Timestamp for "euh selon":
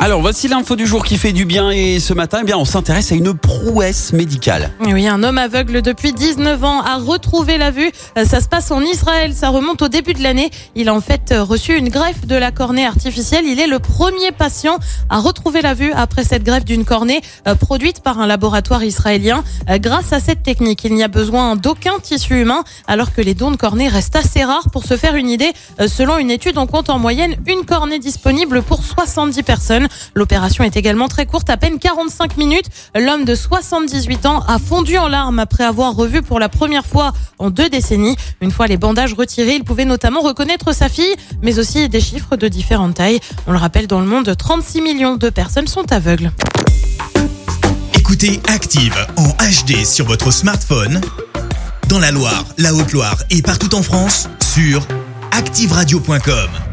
25.80-26.18